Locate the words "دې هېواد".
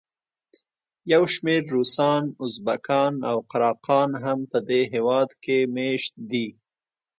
4.67-5.29